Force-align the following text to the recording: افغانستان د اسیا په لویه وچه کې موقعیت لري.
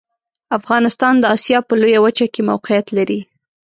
افغانستان 0.57 1.13
د 1.19 1.23
اسیا 1.35 1.59
په 1.67 1.73
لویه 1.81 1.99
وچه 2.05 2.25
کې 2.33 2.41
موقعیت 2.49 2.87
لري. 2.97 3.19